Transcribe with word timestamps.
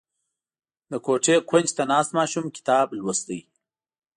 •د 0.91 0.93
کوټې 1.05 1.35
د 1.41 1.45
کونج 1.49 1.67
ته 1.77 1.83
ناست 1.91 2.11
ماشوم 2.17 2.45
کتاب 2.57 2.87
لوسته. 2.97 3.37